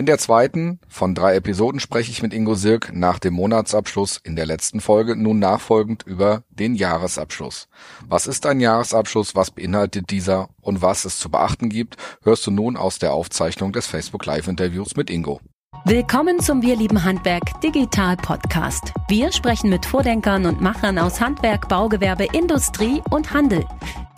[0.00, 4.34] In der zweiten von drei Episoden spreche ich mit Ingo Sirk nach dem Monatsabschluss in
[4.34, 7.68] der letzten Folge nun nachfolgend über den Jahresabschluss.
[8.08, 12.50] Was ist ein Jahresabschluss, was beinhaltet dieser und was es zu beachten gibt, hörst du
[12.50, 15.38] nun aus der Aufzeichnung des Facebook Live Interviews mit Ingo.
[15.84, 18.94] Willkommen zum Wir lieben Handwerk Digital Podcast.
[19.10, 23.66] Wir sprechen mit Vordenkern und Machern aus Handwerk, Baugewerbe, Industrie und Handel.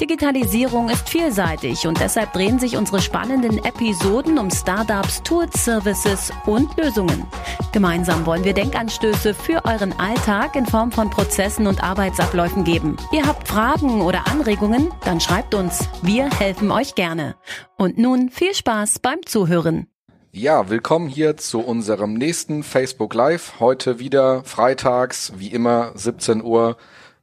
[0.03, 6.77] Digitalisierung ist vielseitig und deshalb drehen sich unsere spannenden Episoden um Startups, Tools, Services und
[6.77, 7.25] Lösungen.
[7.71, 12.97] Gemeinsam wollen wir Denkanstöße für euren Alltag in Form von Prozessen und Arbeitsabläufen geben.
[13.13, 14.91] Ihr habt Fragen oder Anregungen?
[15.05, 15.89] Dann schreibt uns.
[16.03, 17.37] Wir helfen euch gerne.
[17.79, 19.87] Und nun viel Spaß beim Zuhören.
[20.33, 23.61] Ja, willkommen hier zu unserem nächsten Facebook Live.
[23.61, 26.77] Heute wieder freitags, wie immer, 17 Uhr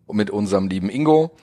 [0.10, 1.36] mit unserem lieben Ingo.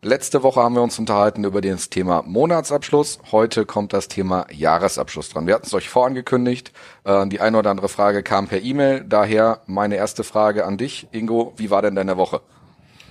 [0.00, 3.18] Letzte Woche haben wir uns unterhalten über das Thema Monatsabschluss.
[3.32, 5.48] Heute kommt das Thema Jahresabschluss dran.
[5.48, 6.72] Wir hatten es euch vorangekündigt.
[7.02, 9.04] Äh, die eine oder andere Frage kam per E-Mail.
[9.04, 11.52] Daher meine erste Frage an dich, Ingo.
[11.56, 12.42] Wie war denn deine Woche?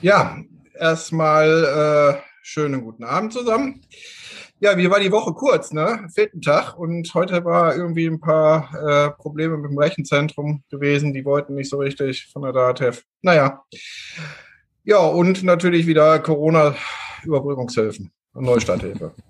[0.02, 0.38] Ja,
[0.80, 3.82] erstmal äh, schönen guten Abend zusammen.
[4.62, 6.08] Ja, wie war die Woche kurz, ne?
[6.16, 11.14] Vierten Tag und heute war irgendwie ein paar äh, Probleme mit dem Rechenzentrum gewesen.
[11.14, 13.04] Die wollten nicht so richtig von der DATEV.
[13.22, 13.66] Naja.
[14.88, 19.12] Ja, und natürlich wieder Corona-Überbrückungshilfen und Neustarthilfe.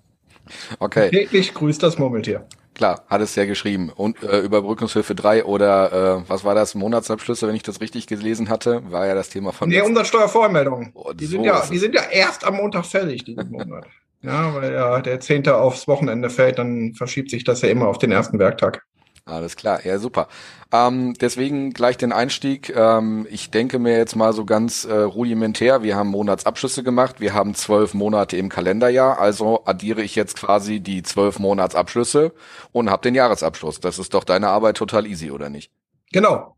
[0.79, 1.09] Okay.
[1.09, 2.47] Täglich grüßt das Murmeltier.
[2.73, 3.91] Klar, hat es ja geschrieben.
[3.93, 6.73] Und äh, Überbrückungshilfe 3 oder äh, was war das?
[6.73, 9.67] Monatsabschlüsse, wenn ich das richtig gelesen hatte, war ja das Thema von.
[9.67, 10.91] Nee, Umsatzsteuervormeldung.
[10.93, 13.87] Oh, die, so sind ja, die sind ja erst am Montag fällig, diesen Monat.
[14.21, 17.97] Ja, weil ja der Zehnte aufs Wochenende fällt, dann verschiebt sich das ja immer auf
[17.97, 18.85] den ersten Werktag.
[19.27, 20.29] Alles klar, ja super.
[20.71, 22.73] Ähm, deswegen gleich den Einstieg.
[22.73, 27.33] Ähm, ich denke mir jetzt mal so ganz äh, rudimentär, wir haben Monatsabschlüsse gemacht, wir
[27.33, 32.31] haben zwölf Monate im Kalenderjahr, also addiere ich jetzt quasi die zwölf Monatsabschlüsse
[32.71, 33.81] und habe den Jahresabschluss.
[33.81, 35.71] Das ist doch deine Arbeit total easy, oder nicht?
[36.13, 36.55] Genau.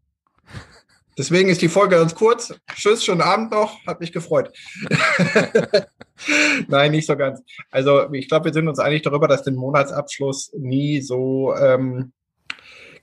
[1.17, 2.53] Deswegen ist die Folge ganz kurz.
[2.75, 3.83] Tschüss, schönen Abend noch.
[3.85, 4.53] Hat mich gefreut.
[6.67, 7.41] Nein, nicht so ganz.
[7.71, 12.13] Also ich glaube, wir sind uns einig darüber, dass der Monatsabschluss nie so ähm,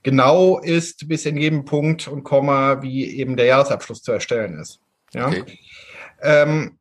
[0.07, 4.79] genau ist, bis in jedem Punkt und Komma, wie eben der Jahresabschluss zu erstellen ist.
[5.11, 5.27] Ja.
[5.27, 5.59] Okay.
[6.21, 6.79] Ähm,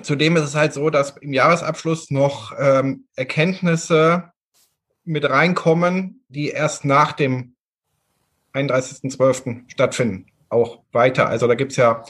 [0.00, 4.30] zudem ist es halt so, dass im Jahresabschluss noch ähm, Erkenntnisse
[5.02, 7.56] mit reinkommen, die erst nach dem
[8.52, 9.68] 31.12.
[9.68, 11.28] stattfinden auch weiter.
[11.28, 12.04] Also da gibt's ja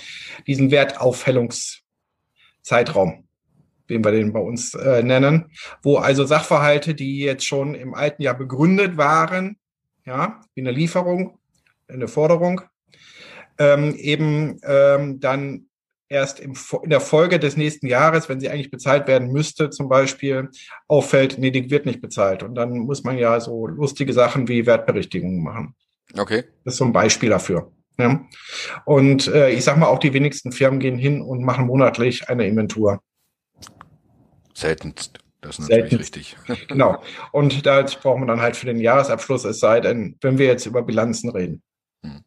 [0.46, 3.26] diesen Wertaufhellungszeitraum,
[3.88, 5.50] den wir den bei uns äh, nennen,
[5.82, 9.56] wo also Sachverhalte, die jetzt schon im alten Jahr begründet waren,
[10.06, 11.38] ja, wie eine Lieferung,
[11.88, 12.62] eine Forderung,
[13.58, 15.66] ähm, eben ähm, dann
[16.08, 19.88] erst im, in der Folge des nächsten Jahres, wenn sie eigentlich bezahlt werden müsste, zum
[19.88, 20.50] Beispiel,
[20.88, 22.42] auffällt, nee, die wird nicht bezahlt.
[22.42, 25.74] Und dann muss man ja so lustige Sachen wie Wertberichtigungen machen.
[26.16, 26.44] Okay.
[26.64, 27.72] Das ist so ein Beispiel dafür.
[27.98, 28.24] Ja.
[28.84, 32.46] Und äh, ich sag mal, auch die wenigsten Firmen gehen hin und machen monatlich eine
[32.46, 33.00] Inventur.
[34.54, 35.18] Seltenst.
[35.46, 36.36] Das ist natürlich richtig.
[36.68, 37.02] genau.
[37.32, 40.66] Und da brauchen wir dann halt für den Jahresabschluss, es sei denn, wenn wir jetzt
[40.66, 41.62] über Bilanzen reden.
[42.02, 42.22] Hm.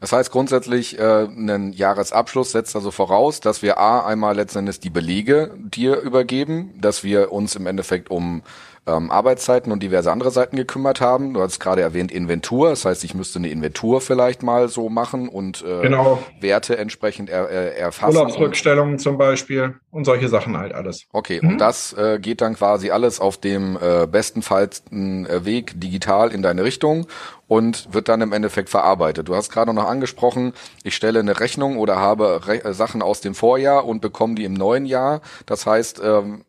[0.00, 4.90] Das heißt grundsätzlich, äh, ein Jahresabschluss setzt also voraus, dass wir A, einmal letztendlich die
[4.90, 8.42] Belege dir übergeben, dass wir uns im Endeffekt um
[8.86, 11.34] ähm, Arbeitszeiten und diverse andere Seiten gekümmert haben.
[11.34, 15.28] Du hast gerade erwähnt Inventur, das heißt, ich müsste eine Inventur vielleicht mal so machen
[15.28, 16.18] und äh, genau.
[16.40, 18.16] Werte entsprechend er, er, erfassen.
[18.16, 21.06] Urlaubsrückstellungen zum Beispiel und solche Sachen halt alles.
[21.12, 21.50] Okay, mhm.
[21.50, 26.42] und das äh, geht dann quasi alles auf dem äh, bestenfalls äh, Weg digital in
[26.42, 27.06] deine Richtung
[27.48, 29.28] und wird dann im Endeffekt verarbeitet.
[29.28, 30.52] Du hast gerade noch angesprochen,
[30.82, 34.44] ich stelle eine Rechnung oder habe Re äh, Sachen aus dem Vorjahr und bekomme die
[34.44, 35.20] im neuen Jahr.
[35.46, 36.44] Das heißt, ähm,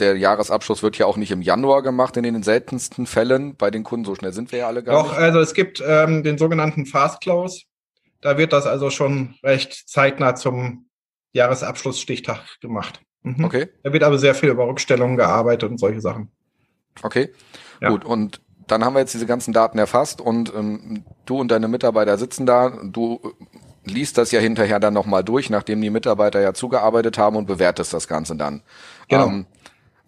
[0.00, 3.84] der Jahresabschluss wird ja auch nicht im Januar gemacht in den seltensten Fällen bei den
[3.84, 4.04] Kunden.
[4.04, 5.12] So schnell sind wir ja alle gar Doch, nicht.
[5.16, 7.62] Doch, also es gibt ähm, den sogenannten Fast Close.
[8.20, 10.86] Da wird das also schon recht zeitnah zum
[11.32, 13.00] Jahresabschlussstichtag gemacht.
[13.22, 13.44] Mhm.
[13.44, 13.68] Okay.
[13.82, 16.30] Da wird aber sehr viel über Rückstellungen gearbeitet und solche Sachen.
[17.02, 17.30] Okay,
[17.80, 17.90] ja.
[17.90, 18.04] gut.
[18.04, 22.18] Und dann haben wir jetzt diese ganzen Daten erfasst und ähm, du und deine Mitarbeiter
[22.18, 22.70] sitzen da.
[22.84, 23.20] Du
[23.84, 27.92] liest das ja hinterher dann nochmal durch, nachdem die Mitarbeiter ja zugearbeitet haben und bewertest
[27.92, 28.62] das Ganze dann.
[29.08, 29.26] Genau.
[29.26, 29.46] Ähm,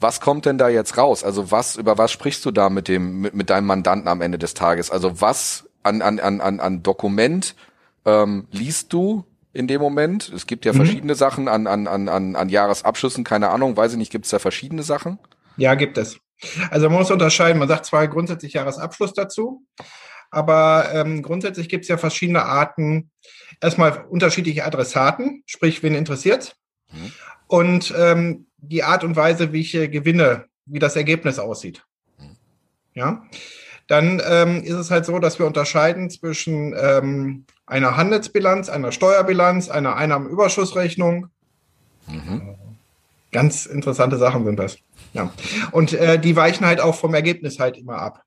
[0.02, 1.24] was kommt denn da jetzt raus?
[1.24, 4.38] Also was, über was sprichst du da mit dem, mit, mit deinem Mandanten am Ende
[4.38, 4.90] des Tages?
[4.90, 7.54] Also was an, an, an, an Dokument
[8.04, 10.30] ähm, liest du in dem Moment?
[10.34, 10.76] Es gibt ja mhm.
[10.78, 14.30] verschiedene Sachen an, an, an, an, an Jahresabschlüssen, keine Ahnung, weiß ich nicht, gibt es
[14.30, 15.18] da verschiedene Sachen?
[15.56, 16.18] Ja, gibt es.
[16.70, 19.64] Also man muss unterscheiden, man sagt zwar grundsätzlich Jahresabschluss dazu,
[20.30, 23.10] aber ähm, grundsätzlich gibt es ja verschiedene Arten,
[23.60, 26.56] erstmal unterschiedliche Adressaten, sprich, wen interessiert.
[26.90, 27.12] Mhm.
[27.52, 31.84] Und ähm, die Art und Weise, wie ich gewinne, wie das Ergebnis aussieht.
[32.94, 33.26] Ja.
[33.88, 39.68] dann ähm, ist es halt so, dass wir unterscheiden zwischen ähm, einer Handelsbilanz, einer Steuerbilanz,
[39.68, 41.26] einer Einnahmenüberschussrechnung.
[42.06, 42.54] Mhm.
[43.32, 44.78] Ganz interessante Sachen sind das.
[45.12, 45.30] Ja.
[45.72, 48.22] Und äh, die weichen halt auch vom Ergebnis halt immer ab.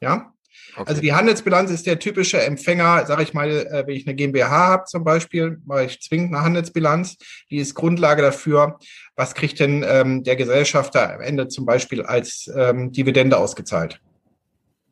[0.00, 0.32] Ja.
[0.76, 0.90] Okay.
[0.90, 4.50] Also die Handelsbilanz ist der typische Empfänger, sage ich mal, äh, wenn ich eine GmbH
[4.50, 7.16] habe zum Beispiel, mache ich zwingend eine Handelsbilanz.
[7.50, 8.78] Die ist Grundlage dafür,
[9.14, 14.00] was kriegt denn ähm, der Gesellschafter am Ende zum Beispiel als ähm, Dividende ausgezahlt?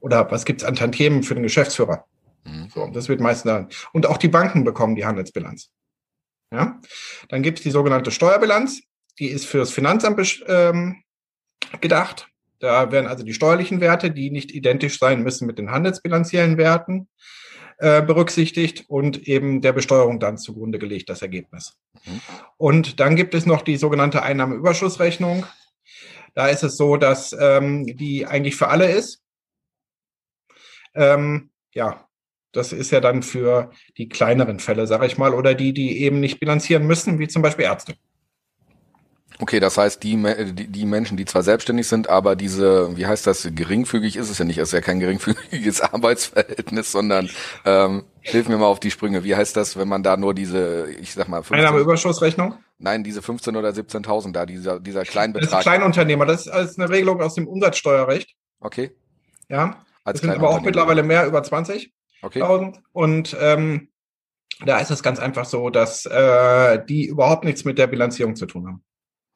[0.00, 2.06] Oder was gibt's an Tantiemen für den Geschäftsführer?
[2.44, 2.68] Mhm.
[2.74, 3.68] So, das wird meistens dann.
[3.92, 5.70] Und auch die Banken bekommen die Handelsbilanz.
[6.50, 6.80] Ja?
[7.28, 8.80] Dann gibt's die sogenannte Steuerbilanz.
[9.18, 11.02] Die ist fürs Finanzamt ähm,
[11.80, 12.28] gedacht.
[12.58, 17.08] Da werden also die steuerlichen Werte, die nicht identisch sein müssen mit den handelsbilanziellen Werten,
[17.78, 21.76] äh, berücksichtigt und eben der Besteuerung dann zugrunde gelegt, das Ergebnis.
[22.04, 22.20] Mhm.
[22.56, 25.44] Und dann gibt es noch die sogenannte Einnahmeüberschussrechnung.
[26.34, 29.22] Da ist es so, dass ähm, die eigentlich für alle ist.
[30.94, 32.08] Ähm, ja,
[32.52, 36.20] das ist ja dann für die kleineren Fälle, sage ich mal, oder die, die eben
[36.20, 37.94] nicht bilanzieren müssen, wie zum Beispiel Ärzte.
[39.40, 40.22] Okay, das heißt, die,
[40.52, 44.38] die, die Menschen, die zwar selbstständig sind, aber diese, wie heißt das, geringfügig ist es
[44.38, 47.28] ja nicht, es ist ja kein geringfügiges Arbeitsverhältnis, sondern
[47.64, 49.24] ähm, hilf mir mal auf die Sprünge.
[49.24, 52.54] Wie heißt das, wenn man da nur diese, ich sag mal, 15, Einnahmeüberschussrechnung?
[52.78, 55.50] Nein, diese 15 oder 17.000 da, dieser, dieser Kleinbetrag.
[55.50, 58.34] Das ist Kleinunternehmer, das ist eine Regelung aus dem Umsatzsteuerrecht.
[58.60, 58.92] Okay.
[59.48, 61.88] Ja, Als das sind aber auch mittlerweile mehr über 20.000.
[62.22, 62.72] Okay.
[62.92, 63.88] Und ähm,
[64.64, 68.46] da ist es ganz einfach so, dass äh, die überhaupt nichts mit der Bilanzierung zu
[68.46, 68.84] tun haben.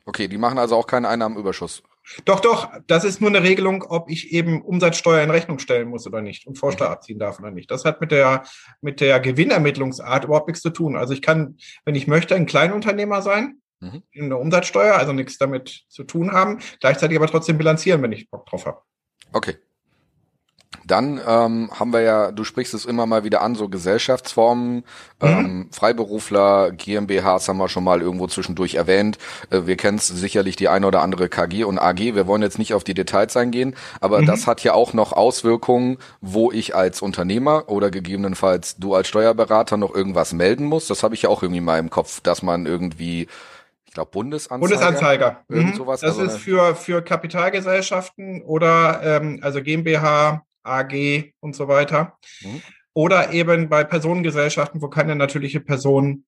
[0.08, 1.82] Okay, die machen also auch keinen Einnahmenüberschuss.
[2.24, 6.06] Doch, doch, das ist nur eine Regelung, ob ich eben Umsatzsteuer in Rechnung stellen muss
[6.06, 7.70] oder nicht und Vorsteuer abziehen darf oder nicht.
[7.70, 8.44] Das hat mit der,
[8.80, 10.96] mit der Gewinnermittlungsart überhaupt nichts zu tun.
[10.96, 14.02] Also ich kann, wenn ich möchte, ein Kleinunternehmer sein, mhm.
[14.10, 18.30] in der Umsatzsteuer, also nichts damit zu tun haben, gleichzeitig aber trotzdem bilanzieren, wenn ich
[18.30, 18.80] Bock drauf habe.
[19.34, 19.58] Okay.
[20.84, 24.84] Dann ähm, haben wir ja, du sprichst es immer mal wieder an, so Gesellschaftsformen, mhm.
[25.20, 29.18] ähm, Freiberufler, GmbHs haben wir schon mal irgendwo zwischendurch erwähnt.
[29.50, 31.98] Äh, wir kennen sicherlich die eine oder andere KG und AG.
[31.98, 34.26] Wir wollen jetzt nicht auf die Details eingehen, aber mhm.
[34.26, 39.76] das hat ja auch noch Auswirkungen, wo ich als Unternehmer oder gegebenenfalls du als Steuerberater
[39.76, 40.86] noch irgendwas melden muss.
[40.86, 43.26] Das habe ich ja auch irgendwie mal im Kopf, dass man irgendwie
[43.86, 44.60] ich glaube Bundesanzeiger.
[44.60, 45.44] Bundesanzeiger.
[45.48, 45.76] Irgend mhm.
[45.76, 46.00] sowas.
[46.00, 52.18] Das also ist für, für Kapitalgesellschaften oder ähm, also GmbH, AG und so weiter.
[52.42, 52.62] Mhm.
[52.94, 56.24] Oder eben bei Personengesellschaften, wo keine natürliche Person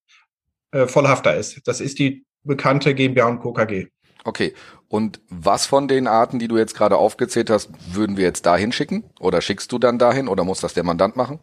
[0.72, 1.66] äh, Vollhafter ist.
[1.66, 3.52] Das ist die bekannte GmbH und Co.
[3.52, 3.88] KG.
[4.24, 4.54] Okay.
[4.88, 8.72] Und was von den Arten, die du jetzt gerade aufgezählt hast, würden wir jetzt dahin
[8.72, 9.04] schicken?
[9.20, 11.38] Oder schickst du dann dahin oder muss das der Mandant machen?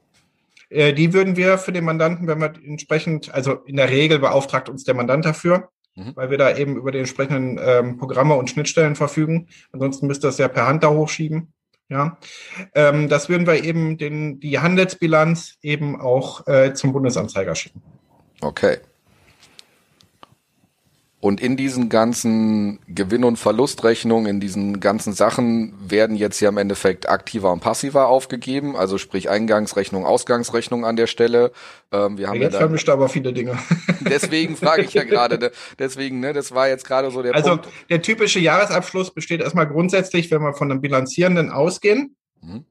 [0.69, 4.69] Äh, die würden wir für den Mandanten, wenn wir entsprechend, also in der Regel beauftragt
[4.69, 6.11] uns der Mandant dafür, mhm.
[6.15, 9.47] weil wir da eben über die entsprechenden ähm, Programme und Schnittstellen verfügen.
[9.71, 11.53] Ansonsten müsste das ja per Hand da hochschieben.
[11.89, 12.17] Ja,
[12.75, 17.81] ähm, das würden wir eben den, die Handelsbilanz eben auch äh, zum Bundesanzeiger schicken.
[18.41, 18.79] Okay.
[21.19, 26.57] Und in diesen ganzen Gewinn- und Verlustrechnungen, in diesen ganzen Sachen werden jetzt ja im
[26.57, 31.51] Endeffekt aktiver und passiver aufgegeben, also sprich Eingangsrechnung, Ausgangsrechnung an der Stelle.
[31.91, 33.57] Ähm, wir haben jetzt ja vermischt aber viele Dinge.
[34.07, 35.51] Deswegen frage ich ja gerade, ne?
[35.79, 37.65] deswegen, ne, das war jetzt gerade so der also, Punkt.
[37.65, 42.63] Also der typische Jahresabschluss besteht erstmal grundsätzlich, wenn wir von einem Bilanzierenden ausgehen, mhm.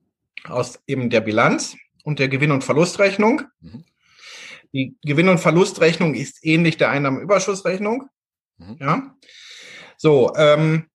[0.44, 3.42] aus eben der Bilanz und der Gewinn- und Verlustrechnung.
[3.60, 3.84] Mhm.
[4.72, 8.08] Die Gewinn- und Verlustrechnung ist ähnlich der Einnahmenüberschussrechnung.
[8.58, 8.76] Mhm.
[8.80, 9.16] Ja.
[9.96, 10.88] So, ähm,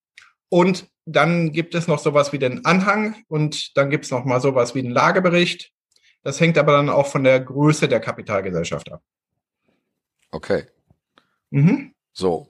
[0.48, 4.40] und dann gibt es noch sowas wie den Anhang und dann gibt es noch mal
[4.40, 5.72] sowas wie einen Lagebericht.
[6.22, 9.02] Das hängt aber dann auch von der Größe der Kapitalgesellschaft ab.
[10.30, 10.66] Okay.
[11.50, 11.94] Mhm.
[12.12, 12.48] So,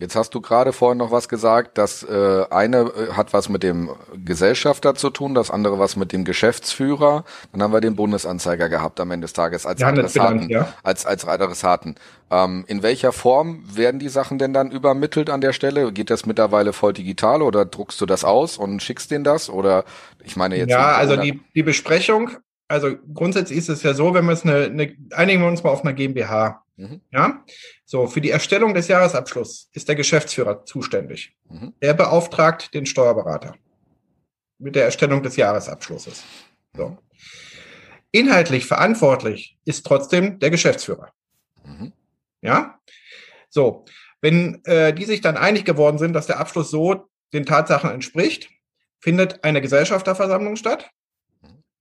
[0.00, 3.64] Jetzt hast du gerade vorhin noch was gesagt, das äh, eine äh, hat was mit
[3.64, 3.90] dem
[4.24, 7.24] Gesellschafter zu tun, das andere was mit dem Geschäftsführer.
[7.50, 10.48] Dann haben wir den Bundesanzeiger gehabt am Ende des Tages als ja, Adressaten.
[10.50, 10.72] Ja.
[10.84, 11.96] Als, als Adressaten.
[12.30, 15.90] Ähm, in welcher Form werden die Sachen denn dann übermittelt an der Stelle?
[15.90, 19.50] Geht das mittlerweile voll digital oder druckst du das aus und schickst denen das?
[19.50, 19.84] Oder
[20.22, 20.70] ich meine jetzt.
[20.70, 22.30] Ja, also die, die Besprechung,
[22.68, 25.70] also grundsätzlich ist es ja so, wenn wir es eine, eine einigen wir uns mal
[25.70, 26.62] auf einer GmbH.
[26.76, 27.00] Mhm.
[27.10, 27.44] Ja,
[27.84, 31.34] so für die Erstellung des Jahresabschlusses ist der Geschäftsführer zuständig.
[31.48, 31.72] Mhm.
[31.80, 33.56] Er beauftragt den Steuerberater
[34.58, 36.22] mit der Erstellung des Jahresabschlusses.
[36.76, 36.98] So.
[38.12, 41.12] Inhaltlich verantwortlich ist trotzdem der Geschäftsführer.
[41.64, 41.92] Mhm.
[42.42, 42.78] Ja,
[43.48, 43.84] so
[44.20, 48.50] wenn äh, die sich dann einig geworden sind, dass der Abschluss so den Tatsachen entspricht,
[49.00, 50.90] findet eine Gesellschafterversammlung statt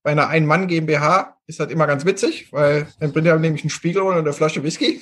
[0.08, 3.70] bei einer Ein-Mann GmbH ist das immer ganz witzig, weil dann bringt er nämlich einen
[3.70, 5.02] Spiegel und eine Flasche Whisky.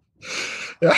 [0.80, 0.92] ja.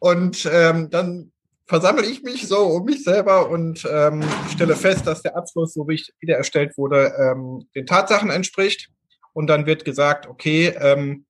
[0.00, 1.30] Und ähm, dann
[1.66, 5.86] versammle ich mich so um mich selber und ähm, stelle fest, dass der Abschluss, so
[5.86, 8.90] wie ich wieder erstellt wurde, ähm, den Tatsachen entspricht.
[9.32, 11.26] Und dann wird gesagt, okay, ähm,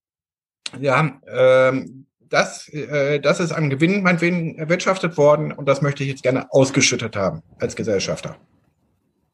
[0.81, 6.09] ja, ähm, das, äh, das ist an Gewinn meinetwegen erwirtschaftet worden und das möchte ich
[6.09, 8.39] jetzt gerne ausgeschüttet haben als Gesellschafter.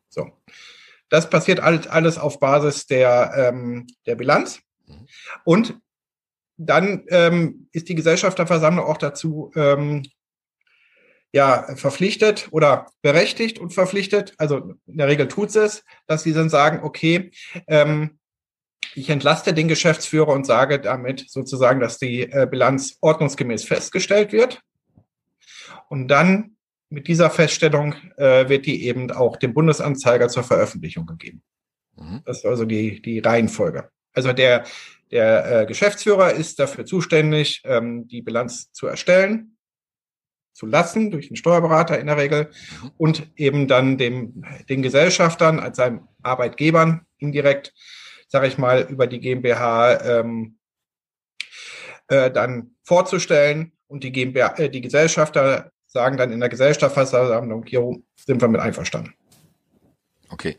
[0.09, 0.33] So.
[1.09, 4.61] Das passiert alles, alles auf Basis der, ähm, der Bilanz.
[5.45, 5.79] Und
[6.57, 10.03] dann ähm, ist die Gesellschafterversammlung auch dazu ähm,
[11.33, 16.49] ja, verpflichtet oder berechtigt und verpflichtet, also in der Regel tut es, dass sie dann
[16.49, 17.31] sagen, okay,
[17.67, 18.19] ähm,
[18.95, 24.63] ich entlaste den Geschäftsführer und sage damit sozusagen, dass die äh, Bilanz ordnungsgemäß festgestellt wird.
[25.91, 26.56] Und dann
[26.89, 31.43] mit dieser Feststellung äh, wird die eben auch dem Bundesanzeiger zur Veröffentlichung gegeben.
[31.97, 32.23] Mhm.
[32.25, 33.91] Das ist also die, die Reihenfolge.
[34.13, 34.65] Also der,
[35.11, 39.57] der äh, Geschäftsführer ist dafür zuständig, ähm, die Bilanz zu erstellen,
[40.53, 42.51] zu lassen, durch den Steuerberater in der Regel,
[42.83, 42.91] mhm.
[42.97, 47.75] und eben dann dem, den Gesellschaftern als seinen Arbeitgebern indirekt
[48.29, 50.59] sage ich mal, über die GmbH ähm,
[52.09, 57.83] äh, dann vorzustellen und die GmbH, äh, die Gesellschafter sagen dann in der Gesellschafterversammlung, hier
[58.17, 59.15] sind wir mit einverstanden.
[60.29, 60.57] Okay.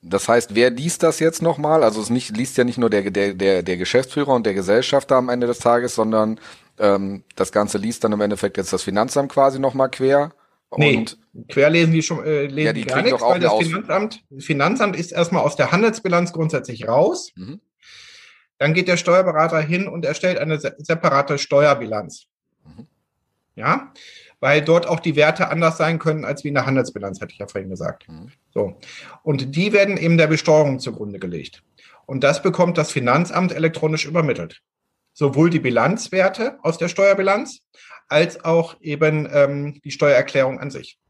[0.00, 1.82] Das heißt, wer liest das jetzt nochmal?
[1.82, 5.16] Also es nicht, liest ja nicht nur der, der, der, der Geschäftsführer und der Gesellschafter
[5.16, 6.38] am Ende des Tages, sondern
[6.78, 10.32] ähm, das Ganze liest dann im Endeffekt jetzt das Finanzamt quasi nochmal quer.
[10.76, 11.04] Nee,
[11.48, 15.42] querlesen die schon äh, lesen ja, die gar nichts, weil das Finanzamt, Finanzamt ist erstmal
[15.42, 17.32] aus der Handelsbilanz grundsätzlich raus.
[17.36, 17.60] Mhm.
[18.58, 22.26] Dann geht der Steuerberater hin und erstellt eine separate Steuerbilanz.
[23.58, 23.92] Ja,
[24.38, 27.38] weil dort auch die Werte anders sein können als wie in der Handelsbilanz, hatte ich
[27.38, 28.08] ja vorhin gesagt.
[28.08, 28.30] Mhm.
[28.54, 28.78] So.
[29.24, 31.64] Und die werden eben der Besteuerung zugrunde gelegt.
[32.06, 34.62] Und das bekommt das Finanzamt elektronisch übermittelt.
[35.12, 37.62] Sowohl die Bilanzwerte aus der Steuerbilanz
[38.06, 41.00] als auch eben ähm, die Steuererklärung an sich.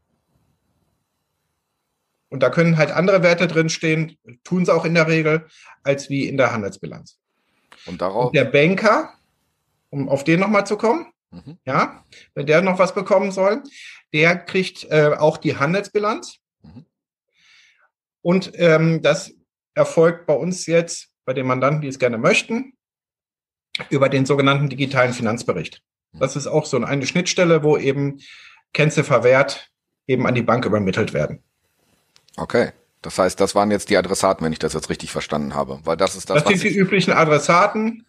[2.29, 5.47] Und da können halt andere Werte drinstehen, tun sie auch in der Regel,
[5.83, 7.19] als wie in der Handelsbilanz.
[7.85, 8.27] Und darauf.
[8.27, 9.13] Und der Banker,
[9.91, 11.57] um auf den nochmal zu kommen, mhm.
[11.65, 13.63] ja, wenn der noch was bekommen soll,
[14.13, 16.37] der kriegt äh, auch die Handelsbilanz.
[16.61, 16.85] Mhm.
[18.21, 19.31] Und ähm, das
[19.73, 22.73] erfolgt bei uns jetzt, bei den Mandanten, die es gerne möchten,
[23.89, 25.81] über den sogenannten digitalen Finanzbericht.
[26.13, 28.19] Das ist auch so eine Schnittstelle, wo eben
[28.73, 29.69] Kennzifferwert
[30.07, 31.43] eben an die Bank übermittelt werden.
[32.35, 32.71] Okay.
[33.01, 35.95] Das heißt, das waren jetzt die Adressaten, wenn ich das jetzt richtig verstanden habe, weil
[35.95, 36.43] das ist das.
[36.43, 38.05] Das sind die üblichen Adressaten.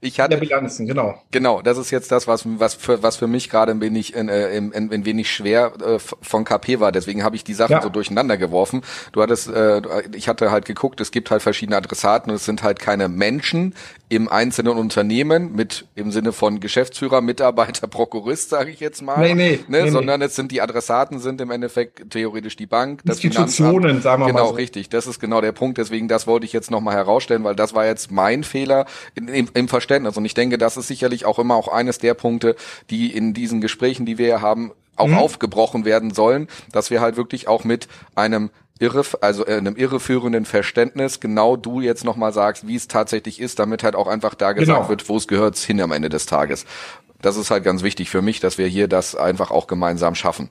[0.00, 1.20] Ich hatte, der Bilanzen, genau.
[1.30, 4.20] Genau, das ist jetzt das, was, was, für, was für mich gerade ein wenig, äh,
[4.20, 6.92] ein, ein wenig schwer äh, von KP war.
[6.92, 7.82] Deswegen habe ich die Sachen ja.
[7.82, 8.82] so durcheinander geworfen.
[9.12, 9.82] Du hattest, äh,
[10.14, 13.74] ich hatte halt geguckt, es gibt halt verschiedene Adressaten und es sind halt keine Menschen
[14.08, 19.18] im einzelnen Unternehmen mit im Sinne von Geschäftsführer, Mitarbeiter, Prokurist, sage ich jetzt mal.
[19.18, 19.82] Nee, nee, ne?
[19.84, 20.26] nee sondern nee.
[20.26, 24.38] es sind die Adressaten sind im Endeffekt theoretisch die Bank, das Institutionen, sagen wir genau,
[24.38, 24.42] mal.
[24.44, 24.54] Genau, so.
[24.54, 24.88] richtig.
[24.90, 25.78] Das ist genau der Punkt.
[25.78, 29.68] Deswegen, das wollte ich jetzt nochmal herausstellen, weil das war jetzt mein Fehler im, im
[29.68, 30.16] Verständnis.
[30.16, 32.54] Und ich denke, das ist sicherlich auch immer auch eines der Punkte,
[32.90, 35.18] die in diesen Gesprächen, die wir haben, auch mhm.
[35.18, 40.44] aufgebrochen werden sollen, dass wir halt wirklich auch mit einem irre, also äh, einem irreführenden
[40.44, 44.52] Verständnis genau du jetzt nochmal sagst, wie es tatsächlich ist, damit halt auch einfach da
[44.52, 44.88] gesagt genau.
[44.88, 46.66] wird, wo es gehört hin am Ende des Tages.
[47.22, 50.50] Das ist halt ganz wichtig für mich, dass wir hier das einfach auch gemeinsam schaffen.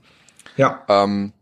[0.58, 0.84] Ja.
[0.88, 1.34] Ähm,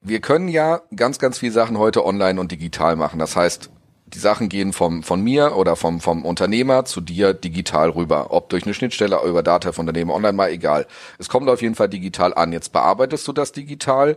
[0.00, 3.18] wir können ja ganz, ganz viele Sachen heute online und digital machen.
[3.18, 3.70] Das heißt,
[4.06, 8.28] die Sachen gehen vom, von mir oder vom, vom Unternehmer zu dir digital rüber.
[8.30, 10.86] Ob durch eine Schnittstelle, über Data von Unternehmen online, mal egal.
[11.18, 12.52] Es kommt auf jeden Fall digital an.
[12.52, 14.16] Jetzt bearbeitest du das digital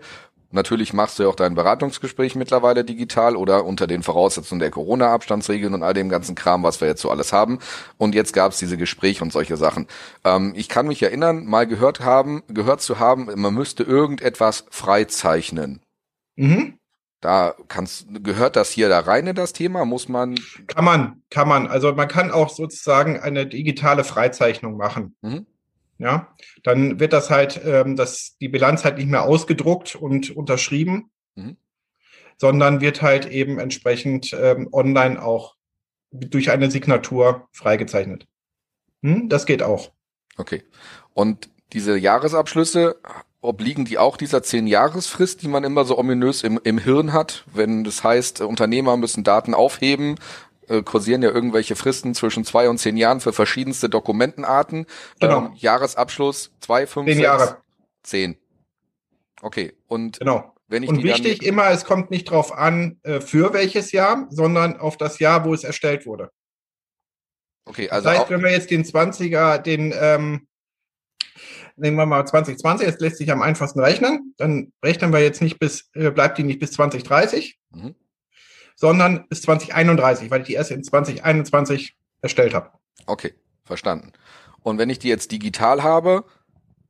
[0.52, 5.74] Natürlich machst du ja auch dein Beratungsgespräch mittlerweile digital oder unter den Voraussetzungen der Corona-Abstandsregeln
[5.74, 7.60] und all dem ganzen Kram, was wir jetzt so alles haben.
[7.98, 9.88] Und jetzt gab es diese Gespräche und solche Sachen.
[10.24, 15.82] Ähm, ich kann mich erinnern, mal gehört haben, gehört zu haben, man müsste irgendetwas freizeichnen.
[16.38, 16.78] Mhm.
[17.20, 19.84] Da kannst, gehört das hier da rein in das Thema?
[19.84, 20.36] Muss man?
[20.68, 21.68] Kann man, kann man.
[21.68, 25.16] Also man kann auch sozusagen eine digitale Freizeichnung machen.
[25.22, 25.48] Mhm
[25.98, 31.12] ja, dann wird das halt, ähm, das, die Bilanz halt nicht mehr ausgedruckt und unterschrieben,
[31.36, 31.58] mhm.
[32.38, 35.56] sondern wird halt eben entsprechend ähm, online auch
[36.12, 38.28] durch eine Signatur freigezeichnet.
[39.02, 39.92] Hm, das geht auch.
[40.38, 40.64] Okay.
[41.14, 43.00] Und diese Jahresabschlüsse,
[43.42, 47.84] obliegen die auch dieser zehn-Jahresfrist, die man immer so ominös im, im Hirn hat, wenn
[47.84, 50.16] das heißt, Unternehmer müssen Daten aufheben,
[50.68, 54.86] äh, kursieren ja irgendwelche Fristen zwischen zwei und zehn Jahren für verschiedenste Dokumentenarten.
[55.20, 55.48] Genau.
[55.48, 57.58] Ähm, Jahresabschluss zwei, fünf, zehn sechs, Jahre.
[58.04, 58.38] Zehn.
[59.42, 59.74] Okay.
[59.88, 60.54] Und genau.
[60.68, 64.78] wenn ich und wichtig immer, es kommt nicht drauf an, äh, für welches Jahr, sondern
[64.78, 66.32] auf das Jahr, wo es erstellt wurde.
[67.66, 70.48] Okay, also das heißt, wenn wir jetzt den 20er, den ähm,
[71.76, 74.34] nehmen wir mal 2020, das lässt sich am einfachsten rechnen.
[74.38, 77.96] Dann rechnen wir jetzt nicht bis, äh, bleibt die nicht bis 2030, mhm.
[78.78, 82.70] Sondern bis 2031, weil ich die erst in 2021 erstellt habe.
[83.08, 83.34] Okay,
[83.66, 84.14] verstanden.
[84.62, 86.24] Und wenn ich die jetzt digital habe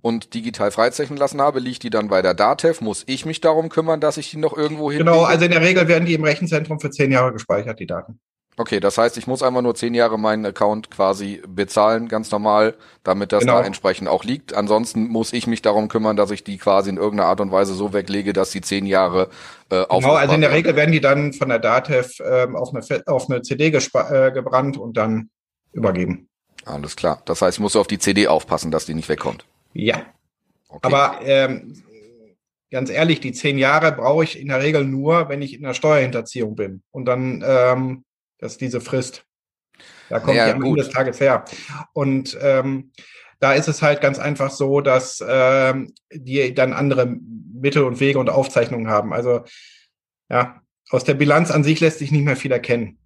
[0.01, 2.82] und digital freizeichnen lassen habe, liegt die dann bei der DATEV?
[2.82, 5.00] Muss ich mich darum kümmern, dass ich die noch irgendwo hin?
[5.00, 8.20] Genau, also in der Regel werden die im Rechenzentrum für zehn Jahre gespeichert, die Daten.
[8.60, 12.76] Okay, das heißt, ich muss einfach nur zehn Jahre meinen Account quasi bezahlen, ganz normal,
[13.04, 13.60] damit das genau.
[13.60, 14.56] da entsprechend auch liegt.
[14.56, 17.76] Ansonsten muss ich mich darum kümmern, dass ich die quasi in irgendeiner Art und Weise
[17.76, 19.30] so weglege, dass die zehn Jahre
[19.70, 23.04] äh, Genau, also in der Regel werden die dann von der DATEV äh, auf, eine,
[23.06, 25.30] auf eine CD äh, gebrannt und dann
[25.72, 26.28] übergeben.
[26.66, 27.22] Alles klar.
[27.26, 29.46] Das heißt, ich muss auf die CD aufpassen, dass die nicht wegkommt.
[29.74, 30.02] Ja.
[30.68, 30.80] Okay.
[30.82, 31.76] Aber ähm,
[32.72, 35.76] ganz ehrlich, die zehn Jahre brauche ich in der Regel nur, wenn ich in der
[35.76, 36.82] Steuerhinterziehung bin.
[36.90, 38.04] Und dann ähm,
[38.39, 39.25] das ist diese Frist.
[40.10, 41.46] Da kommt ja, die am Ende des Tages her.
[41.94, 42.91] Und ähm,
[43.39, 48.20] da ist es halt ganz einfach so, dass ähm, die dann andere Mittel und Wege
[48.20, 49.13] und Aufzeichnungen haben.
[49.13, 49.44] Also
[50.29, 52.98] ja, aus der Bilanz an sich lässt sich nicht mehr viel erkennen.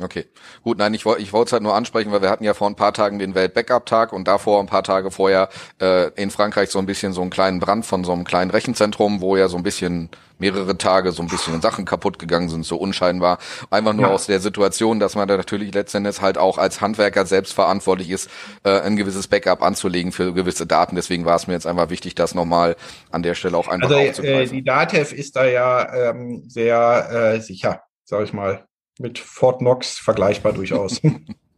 [0.00, 0.24] Okay,
[0.62, 2.66] gut, nein, ich, wollte ich wollte es halt nur ansprechen, weil wir hatten ja vor
[2.66, 5.50] ein paar Tagen den Welt-Backup-Tag und davor ein paar Tage vorher
[5.82, 9.20] äh, in Frankreich so ein bisschen so einen kleinen Brand von so einem kleinen Rechenzentrum,
[9.20, 10.08] wo ja so ein bisschen
[10.38, 13.36] mehrere Tage so ein bisschen Sachen kaputt gegangen sind, so unscheinbar.
[13.68, 14.12] Einfach nur ja.
[14.12, 18.30] aus der Situation, dass man da natürlich letztendlich halt auch als Handwerker selbst verantwortlich ist,
[18.64, 20.96] äh, ein gewisses Backup anzulegen für gewisse Daten.
[20.96, 22.76] Deswegen war es mir jetzt einfach wichtig, das nochmal
[23.10, 24.54] an der Stelle auch einfach also, aufzugreifen.
[24.54, 28.64] Äh, die DATEV ist da ja ähm, sehr äh, sicher, sag ich mal
[28.98, 31.00] mit Fort Knox vergleichbar durchaus.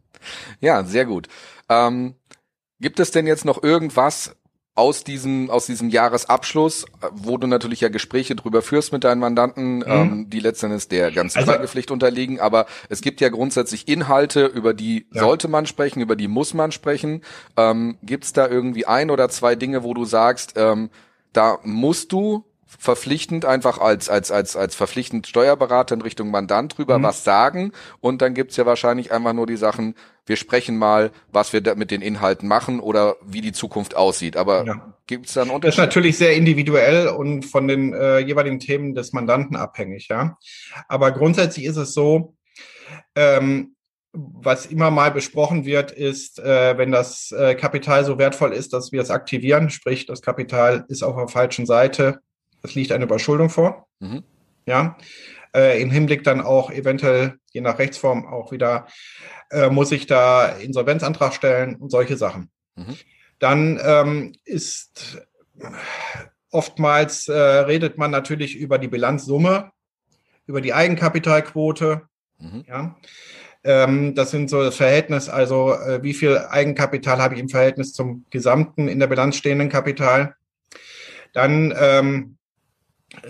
[0.59, 1.27] ja, sehr gut.
[1.69, 2.15] Ähm,
[2.79, 4.35] gibt es denn jetzt noch irgendwas
[4.77, 9.77] aus diesem aus diesem Jahresabschluss, wo du natürlich ja Gespräche drüber führst mit deinen Mandanten,
[9.77, 9.83] mhm.
[9.87, 14.73] ähm, die letztendlich der ganzen also, Schweigepflicht unterliegen, aber es gibt ja grundsätzlich Inhalte, über
[14.73, 15.21] die ja.
[15.21, 17.21] sollte man sprechen, über die muss man sprechen.
[17.55, 20.89] Ähm, gibt es da irgendwie ein oder zwei Dinge, wo du sagst, ähm,
[21.31, 26.99] da musst du verpflichtend einfach als, als, als, als verpflichtend Steuerberater in Richtung Mandant drüber
[26.99, 27.03] mhm.
[27.03, 27.71] was sagen.
[27.99, 31.75] Und dann gibt's ja wahrscheinlich einfach nur die Sachen, wir sprechen mal, was wir da
[31.75, 34.35] mit den Inhalten machen oder wie die Zukunft aussieht.
[34.35, 34.95] Aber ja.
[35.05, 35.77] gibt's da einen Unterschied?
[35.77, 40.37] Das ist natürlich sehr individuell und von den äh, jeweiligen Themen des Mandanten abhängig, ja.
[40.87, 42.35] Aber grundsätzlich ist es so,
[43.15, 43.75] ähm,
[44.13, 48.91] was immer mal besprochen wird, ist, äh, wenn das äh, Kapital so wertvoll ist, dass
[48.91, 52.21] wir es aktivieren, sprich, das Kapital ist auf der falschen Seite,
[52.65, 53.87] es liegt eine Überschuldung vor.
[53.99, 54.23] Mhm.
[54.65, 54.97] Ja.
[55.55, 58.87] Äh, Im Hinblick dann auch eventuell, je nach Rechtsform, auch wieder,
[59.51, 62.49] äh, muss ich da Insolvenzantrag stellen und solche Sachen.
[62.75, 62.97] Mhm.
[63.39, 65.25] Dann ähm, ist
[66.51, 69.71] oftmals äh, redet man natürlich über die Bilanzsumme,
[70.45, 72.01] über die Eigenkapitalquote.
[72.39, 72.65] Mhm.
[72.67, 72.95] Ja.
[73.63, 77.93] Ähm, das sind so das Verhältnis, also äh, wie viel Eigenkapital habe ich im Verhältnis
[77.93, 80.35] zum gesamten in der Bilanz stehenden Kapital.
[81.33, 82.34] Dann ähm,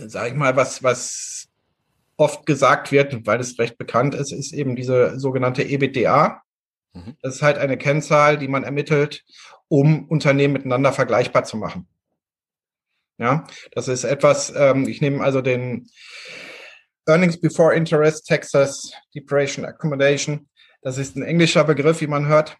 [0.07, 1.47] sage ich mal, was, was
[2.17, 6.41] oft gesagt wird, weil es recht bekannt ist, ist eben diese sogenannte EBITDA.
[6.93, 7.15] Mhm.
[7.21, 9.23] Das ist halt eine Kennzahl, die man ermittelt,
[9.67, 11.87] um Unternehmen miteinander vergleichbar zu machen.
[13.17, 15.87] Ja, das ist etwas, ähm, ich nehme also den
[17.07, 20.49] Earnings Before Interest, Texas Depreciation Accommodation.
[20.81, 22.57] Das ist ein englischer Begriff, wie man hört.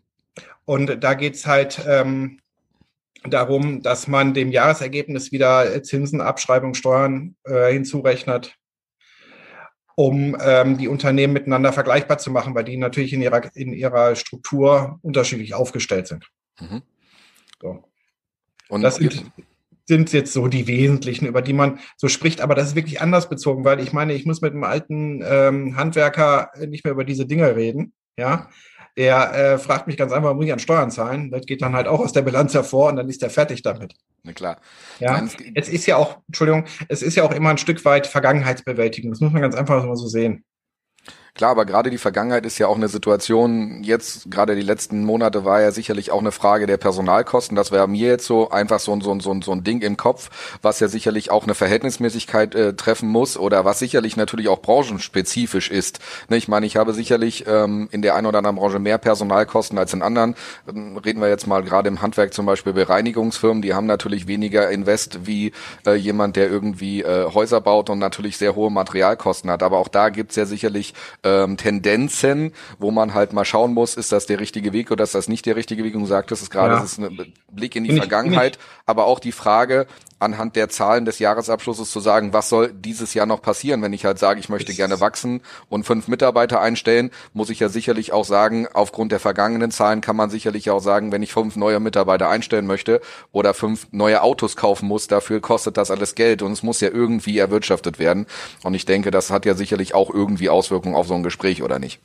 [0.65, 2.39] Und da geht's halt ähm,
[3.29, 8.55] darum, dass man dem Jahresergebnis wieder Zinsen, Abschreibung, Steuern äh, hinzurechnet,
[9.95, 14.15] um ähm, die Unternehmen miteinander vergleichbar zu machen, weil die natürlich in ihrer, in ihrer
[14.15, 16.29] Struktur unterschiedlich aufgestellt sind.
[16.59, 16.81] Mhm.
[17.61, 17.83] So.
[18.67, 19.31] Und das sind,
[19.85, 23.29] sind jetzt so die wesentlichen, über die man so spricht, aber das ist wirklich anders
[23.29, 27.25] bezogen, weil ich meine, ich muss mit einem alten ähm, Handwerker nicht mehr über diese
[27.25, 28.49] Dinge reden, ja,
[28.97, 31.31] der äh, fragt mich ganz einfach, muss ich an Steuern zahlen?
[31.31, 33.93] Das geht dann halt auch aus der Bilanz hervor und dann ist er fertig damit.
[34.23, 34.59] Na klar.
[34.99, 39.11] Ja, es ist ja auch, Entschuldigung, es ist ja auch immer ein Stück weit Vergangenheitsbewältigung.
[39.11, 40.43] Das muss man ganz einfach so sehen.
[41.37, 45.43] Klar, aber gerade die Vergangenheit ist ja auch eine Situation, jetzt gerade die letzten Monate
[45.43, 47.57] war ja sicherlich auch eine Frage der Personalkosten.
[47.57, 50.29] Das wäre mir jetzt so einfach so, so, so, so ein Ding im Kopf,
[50.61, 55.69] was ja sicherlich auch eine Verhältnismäßigkeit äh, treffen muss oder was sicherlich natürlich auch branchenspezifisch
[55.71, 55.99] ist.
[56.29, 59.77] Ne, ich meine, ich habe sicherlich ähm, in der einen oder anderen Branche mehr Personalkosten
[59.77, 60.35] als in anderen.
[60.69, 64.27] Ähm, reden wir jetzt mal gerade im Handwerk zum Beispiel bei Reinigungsfirmen, die haben natürlich
[64.27, 65.51] weniger Invest wie
[65.85, 69.63] äh, jemand, der irgendwie äh, Häuser baut und natürlich sehr hohe Materialkosten hat.
[69.63, 70.93] Aber auch da gibt's ja sicherlich
[71.25, 75.15] ähm, Tendenzen, wo man halt mal schauen muss, ist das der richtige Weg oder ist
[75.15, 75.95] das nicht der richtige Weg?
[75.95, 76.79] Und du sagtest es gerade, Ja.
[76.79, 80.69] das ist ein Blick in die Bin ich- Vergangenheit, aber auch die Frage, anhand der
[80.69, 84.39] Zahlen des Jahresabschlusses zu sagen, was soll dieses Jahr noch passieren, wenn ich halt sage,
[84.39, 89.11] ich möchte gerne wachsen und fünf Mitarbeiter einstellen, muss ich ja sicherlich auch sagen, aufgrund
[89.11, 93.01] der vergangenen Zahlen kann man sicherlich auch sagen, wenn ich fünf neue Mitarbeiter einstellen möchte
[93.33, 96.89] oder fünf neue Autos kaufen muss, dafür kostet das alles Geld und es muss ja
[96.89, 98.25] irgendwie erwirtschaftet werden.
[98.63, 101.79] Und ich denke, das hat ja sicherlich auch irgendwie Auswirkungen auf so ein Gespräch, oder
[101.79, 101.99] nicht?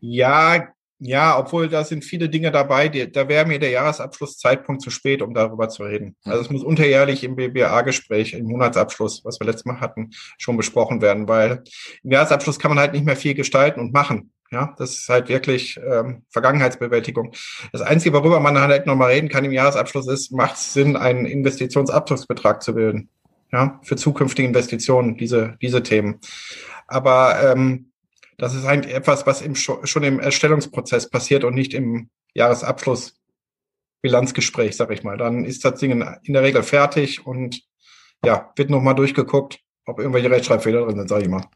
[0.00, 0.68] Ja,
[1.00, 5.22] ja, obwohl da sind viele Dinge dabei, die, da wäre mir der Jahresabschlusszeitpunkt zu spät,
[5.22, 6.16] um darüber zu reden.
[6.24, 11.02] Also es muss unterjährlich im BBA-Gespräch, im Monatsabschluss, was wir letztes Mal hatten, schon besprochen
[11.02, 11.62] werden, weil
[12.04, 14.30] im Jahresabschluss kann man halt nicht mehr viel gestalten und machen.
[14.50, 17.32] Ja, das ist halt wirklich ähm, Vergangenheitsbewältigung.
[17.72, 21.26] Das Einzige, worüber man halt nochmal reden kann im Jahresabschluss, ist, macht es Sinn, einen
[21.26, 23.08] Investitionsabzugsbetrag zu bilden?
[23.52, 26.20] Ja, für zukünftige Investitionen, diese, diese Themen.
[26.86, 27.90] Aber ähm,
[28.38, 33.14] das ist eigentlich etwas, was im, scho- schon im Erstellungsprozess passiert und nicht im Jahresabschluss
[34.02, 35.16] Bilanzgespräch, sag ich mal.
[35.16, 37.62] Dann ist das Ding in, in der Regel fertig und
[38.24, 41.46] ja, wird nochmal durchgeguckt, ob irgendwelche Rechtschreibfehler drin sind, sag ich mal.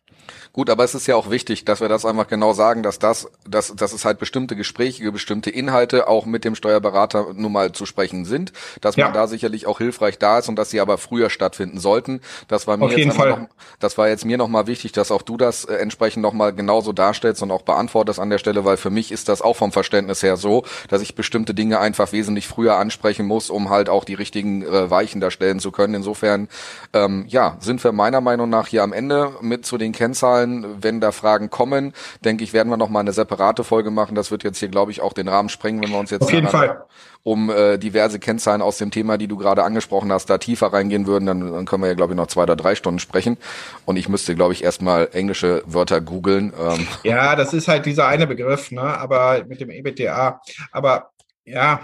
[0.59, 3.29] Gut, aber es ist ja auch wichtig, dass wir das einfach genau sagen, dass das,
[3.49, 7.87] dass, dass es halt bestimmte Gespräche, bestimmte Inhalte auch mit dem Steuerberater nun mal zu
[7.87, 9.13] sprechen sind, dass man Ja.
[9.13, 12.23] da sicherlich auch hilfreich da ist und dass sie aber früher stattfinden sollten.
[12.49, 13.39] Das war mir Auf jetzt noch,
[13.79, 17.41] das war jetzt mir nochmal wichtig, dass auch du das äh, entsprechend nochmal genauso darstellst
[17.41, 20.37] und auch beantwortest an der Stelle, weil für mich ist das auch vom Verständnis her
[20.37, 24.63] so, dass ich bestimmte Dinge einfach wesentlich früher ansprechen muss, um halt auch die richtigen
[24.63, 25.95] äh, Weichen da stellen zu können.
[25.95, 26.49] Insofern,
[26.95, 30.48] ähm, ja, sind wir meiner Meinung nach hier am Ende mit zu den Kennzahlen.
[30.81, 31.93] Wenn da Fragen kommen,
[32.25, 34.15] denke ich, werden wir noch mal eine separate Folge machen.
[34.15, 36.33] Das wird jetzt hier, glaube ich, auch den Rahmen sprengen, wenn wir uns jetzt Auf
[36.33, 36.85] jeden Fall.
[37.23, 41.07] um äh, diverse Kennzahlen aus dem Thema, die du gerade angesprochen hast, da tiefer reingehen
[41.07, 43.37] würden, dann, dann können wir ja, glaube ich, noch zwei oder drei Stunden sprechen.
[43.85, 46.53] Und ich müsste, glaube ich, erstmal englische Wörter googeln.
[46.59, 48.83] Ähm, Ja, das ist halt dieser eine Begriff, ne?
[48.83, 50.41] Aber mit dem EBTA.
[50.73, 51.11] Aber
[51.45, 51.81] ja,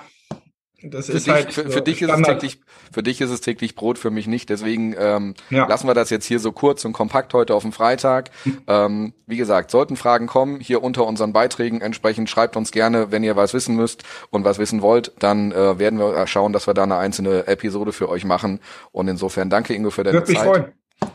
[0.90, 2.40] das für, ist dich, halt für, für dich ist es Standard.
[2.40, 2.60] täglich,
[2.92, 4.48] für dich ist es täglich Brot, für mich nicht.
[4.50, 5.66] Deswegen ähm, Ja.
[5.66, 8.30] lassen wir das jetzt hier so kurz und kompakt heute auf dem Freitag.
[8.66, 13.24] ähm, wie gesagt, sollten Fragen kommen, hier unter unseren Beiträgen entsprechend schreibt uns gerne, wenn
[13.24, 16.74] ihr was wissen müsst und was wissen wollt, dann äh, werden wir schauen, dass wir
[16.74, 18.60] da eine einzelne Episode für euch machen.
[18.92, 20.46] Und insofern danke Ingo für deine Würde mich Zeit.
[20.48, 20.64] freuen.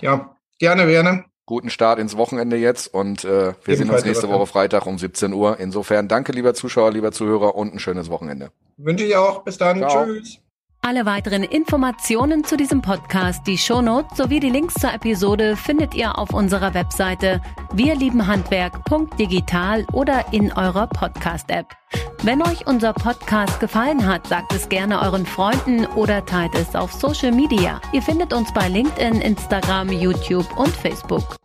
[0.02, 1.26] Ja, gerne, gerne.
[1.50, 4.30] Guten Start ins Wochenende jetzt und äh, wir sehen uns nächste.
[4.30, 5.60] Woche Freitag um 17 Uhr.
[5.60, 8.52] Insofern danke, lieber Zuschauer, lieber Zuhörer und ein schönes Wochenende.
[8.78, 9.44] Wünsche ich auch.
[9.44, 9.80] Bis dann.
[9.80, 10.06] Ciao.
[10.06, 10.38] Tschüss.
[10.84, 16.20] Alle weiteren Informationen zu diesem Podcast, die Shownotes sowie die Links zur Episode findet ihr
[16.20, 17.42] auf unserer Webseite
[17.74, 21.66] wirliebenhandwerk.digital oder in eurer Podcast-App.
[22.22, 26.92] Wenn euch unser Podcast gefallen hat, sagt es gerne euren Freunden oder teilt es auf
[26.92, 27.80] Social Media.
[27.94, 31.38] Ihr findet uns bei LinkedIn, Instagram, YouTube und Facebook.